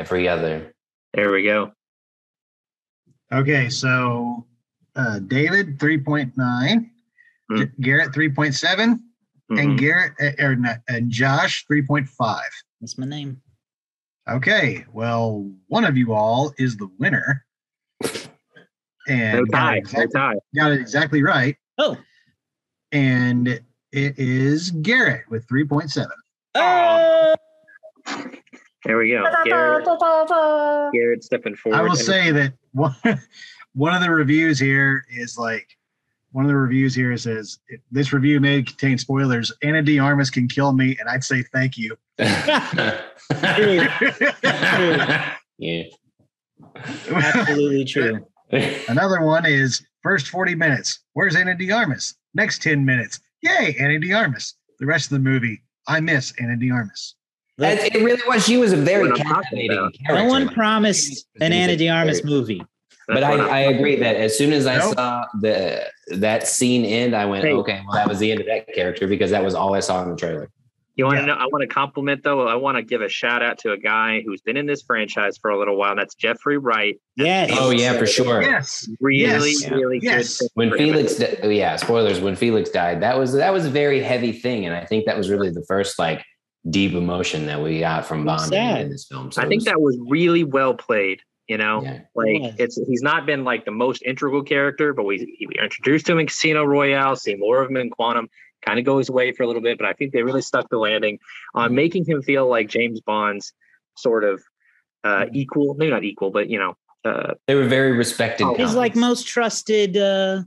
[0.00, 0.74] Every other.
[1.14, 1.70] There we go.
[3.32, 4.44] Okay, so
[4.96, 6.90] uh, David 3.9,
[7.48, 7.56] Hmm.
[7.56, 9.00] G- Garrett 3.7,
[9.50, 9.60] Mhm.
[9.62, 12.40] and Garrett uh, or not, and Josh 3.5.
[12.80, 13.40] That's my name.
[14.28, 17.44] Okay, well, one of you all is the winner.
[19.08, 19.76] And no got, tie.
[19.78, 20.34] it No tie.
[20.54, 21.56] got it exactly right.
[21.78, 21.96] Oh.
[22.92, 23.48] And
[23.92, 26.06] it is Garrett with 3.7.
[26.54, 27.34] Oh,
[28.84, 29.24] There we go.
[29.44, 29.84] Garrett,
[30.92, 31.78] Garrett stepping forward.
[31.78, 32.94] I will say that one,
[33.74, 35.76] one of the reviews here is like
[36.32, 37.58] one of the reviews here says
[37.90, 39.50] this review may contain spoilers.
[39.62, 41.96] Ana de Armas can kill me, and I'd say thank you.
[42.18, 43.00] yeah.
[47.10, 48.26] absolutely true.
[48.88, 51.00] Another one is first 40 minutes.
[51.14, 52.14] Where's Ana de Armas?
[52.32, 53.18] Next 10 minutes.
[53.42, 54.54] Yay, Ana de Armas.
[54.78, 57.16] The rest of the movie, I miss Ana de Armas.
[57.58, 58.46] Look, It it really was.
[58.46, 60.14] She was a very What I'm talking captivating character.
[60.14, 62.62] no one promised an Ana de Armas movie.
[63.08, 64.94] But that's I, I'm I agree that as soon as I Nope.
[64.94, 65.82] saw the
[66.18, 67.52] that scene end, I went, Hey.
[67.54, 70.02] okay, well, that was the end of that character because that was all I saw
[70.04, 70.50] in the trailer.
[70.96, 71.34] You want to know?
[71.34, 72.48] I want to compliment though.
[72.48, 75.36] I want to give a shout out to a guy who's been in this franchise
[75.36, 75.90] for a little while.
[75.90, 76.98] And That's Jeffrey Wright.
[77.16, 77.50] Yes.
[77.52, 78.40] Oh yeah, for sure.
[78.42, 78.88] Yes.
[79.00, 79.70] Really, Yes.
[79.70, 80.40] really Yes.
[80.40, 80.48] good.
[80.54, 80.72] When.
[80.76, 82.20] Felix, di- oh, yeah, spoilers.
[82.20, 85.16] When Felix died, that was that was a very heavy thing, and I think that
[85.18, 86.24] was really the first like
[86.70, 89.30] deep emotion that we got from Bond in this film.
[89.30, 91.20] So I think was- that was really well played.
[91.48, 92.00] You know, yeah.
[92.16, 92.50] like Yeah.
[92.58, 96.26] it's he's not been like the most integral character, but we we introduced him in
[96.26, 98.28] Casino Royale, see more of him in Quantum.
[98.66, 100.78] Kind of goes away for a little bit, but I think they really stuck the
[100.78, 101.20] landing
[101.54, 103.52] on making him feel like James Bond's
[103.96, 104.42] sort of
[105.04, 108.48] uh, equal, maybe not equal, but you know, uh, they were very respected.
[108.56, 110.42] He's like most trusted uh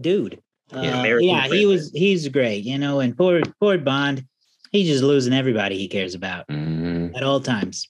[0.00, 0.40] dude.
[0.74, 4.24] Uh, Yeah, yeah, he was he's great, you know, and poor poor Bond,
[4.72, 7.16] he's just losing everybody he cares about Mhm.
[7.16, 7.86] at all times.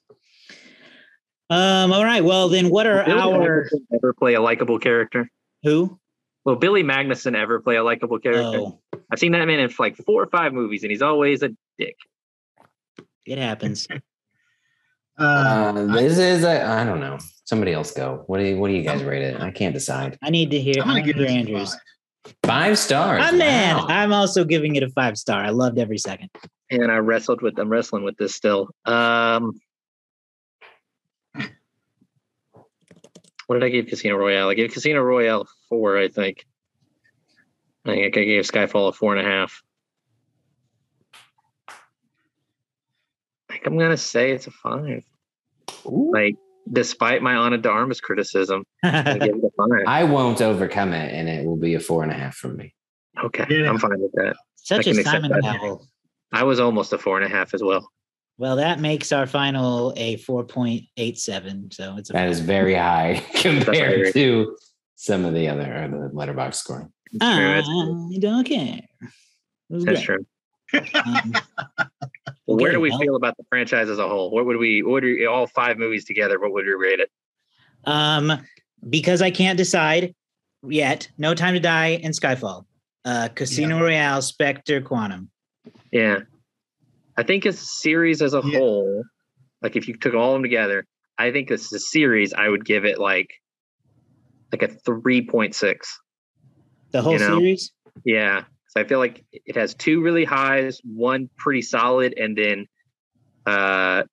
[1.48, 2.22] Um, all right.
[2.22, 5.30] Well then what are Billy our ever play a likable character?
[5.62, 5.98] who?
[6.44, 8.58] Will Billy Magnussen ever play a likable character?
[8.58, 8.80] Oh,
[9.10, 11.96] I've seen that man in like four or five movies, and he's always a dick.
[13.26, 13.86] it happens.
[15.16, 17.18] Uh, Uh, this is a, I don't know.
[17.44, 18.24] Somebody else go.
[18.26, 19.40] What do you What do you guys rate it?
[19.40, 20.18] I can't decide.
[20.24, 21.72] I need to hear I'm going to give wanna hear Andrews.
[21.72, 22.34] five.
[22.42, 23.22] Five stars.
[23.24, 23.76] I'm man.
[23.76, 23.86] Wow.
[23.90, 25.40] I'm also giving it a five star.
[25.40, 26.30] I loved every second.
[26.70, 28.70] And I wrestled with I'm wrestling with this still.
[28.86, 29.52] Um
[33.46, 34.48] what did I give Casino Royale?
[34.48, 36.46] I gave Casino Royale a four, I think.
[37.84, 39.62] I think I gave Skyfall a four and a half.
[41.68, 41.72] I
[43.50, 45.04] think I'm gonna say it's a five.
[45.86, 46.10] Ooh.
[46.14, 46.36] Like
[46.72, 49.84] despite my Ana de Armas criticism, I give it a five.
[49.86, 52.72] I won't overcome it, and it will be a four and a half from me.
[53.24, 53.68] Okay, Yeah.
[53.68, 54.36] I'm fine with that.
[54.56, 55.78] Such I a Simon that.
[56.32, 57.88] I was almost a four and a half as well.
[58.38, 61.72] Well, that makes our final a 4.87.
[61.72, 64.56] So it's a That is very high compared to
[64.96, 66.92] some of the other or the Letterboxd scoring.
[67.12, 68.10] That's true.
[68.14, 68.80] I don't care.
[69.70, 70.02] That's great.
[70.04, 70.26] true.
[70.94, 71.32] Um,
[72.46, 74.30] Well, where do we well- feel about the franchise as a whole?
[74.30, 74.82] What would we?
[74.82, 76.38] What would we, all five movies together?
[76.38, 77.10] What would we rate it?
[77.86, 78.32] um,
[78.90, 80.14] because I can't decide
[80.68, 81.08] yet.
[81.16, 82.66] No Time to Die and Skyfall.
[83.06, 85.30] Uh, Casino Royale, Spectre, Quantum.
[85.90, 86.20] Yeah,
[87.16, 88.58] I think as a series as a Yeah.
[88.58, 89.04] whole,
[89.62, 90.84] like if you took all of them together,
[91.18, 92.34] I think this is a series.
[92.34, 93.30] I would give it like
[94.52, 96.00] like a three point six.
[96.90, 97.72] The whole You know, series.
[98.04, 98.44] Yeah.
[98.68, 102.66] So I feel like it has two really highs, one pretty solid, and then
[103.46, 104.04] uh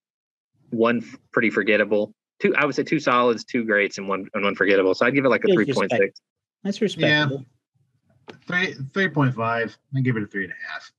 [0.69, 2.13] one pretty forgettable.
[2.39, 4.93] Two I would say two solids, two greats, and one and one forgettable.
[4.93, 5.71] So I'd give it like a three point six.
[5.71, 6.17] three point respect.
[6.17, 6.21] six.
[6.63, 7.45] That's respectable.
[8.29, 8.35] Yeah.
[8.47, 9.77] Three three point five.
[9.95, 10.91] I give it a three and a half.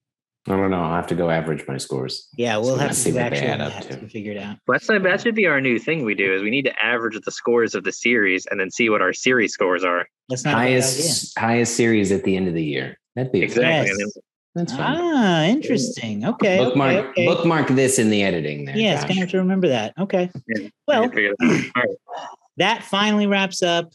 [0.49, 0.83] I don't know.
[0.83, 2.29] I'll have to go average my scores.
[2.37, 4.01] Yeah, we'll So have let's to see do what they add up to.
[4.01, 4.57] to figure it out.
[4.67, 7.31] That's that should be our new thing we do is we need to average the
[7.31, 10.05] scores of the series and then see what our series scores are.
[10.29, 10.81] That's not a bad idea.
[10.81, 12.99] highest highest series at the end of the year.
[13.15, 13.95] That'd be Exactly.
[13.97, 14.17] Yes.
[14.55, 14.97] That's fine.
[14.99, 16.27] Ah, interesting.
[16.27, 16.59] Okay.
[16.59, 17.27] okay, bookmark okay.
[17.27, 18.77] bookmark this in the editing there.
[18.77, 19.95] Yeah, gonna have to remember that.
[19.99, 20.29] Okay.
[20.49, 21.73] Yeah, Well, figure it.
[21.77, 21.97] All right.
[22.57, 23.93] that finally wraps up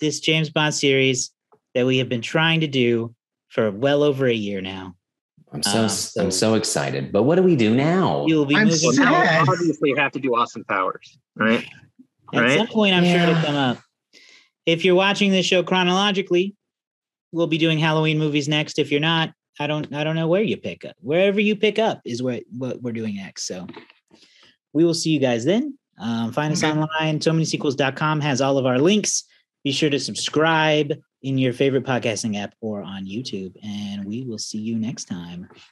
[0.00, 1.32] this James Bond series
[1.74, 3.14] that we have been trying to do
[3.48, 4.94] for well over a year now.
[5.52, 7.10] I'm so, Um, so- I'm so excited.
[7.12, 8.26] But what do we do now?
[8.26, 9.48] You'll be I'm moving so- Well, now Sad.
[9.48, 11.64] obviously you have to do Austin Powers, right?
[12.34, 12.58] At right?
[12.58, 13.30] some point, I'm sure Yeah.
[13.30, 13.78] it'll come up.
[14.66, 16.54] If you're watching this show chronologically,
[17.32, 18.78] we'll be doing Halloween movies next.
[18.78, 20.94] If you're not, I don't I don't know where you pick up.
[21.00, 23.46] Wherever you pick up is where what we're doing next.
[23.46, 23.66] So
[24.74, 25.78] we will see you guys then.
[25.98, 27.20] Um, find us online.
[27.20, 29.24] So many sequels.com has all of our links.
[29.64, 33.54] Be sure to subscribe in your favorite podcasting app or on YouTube.
[33.62, 35.48] And we will see you next time.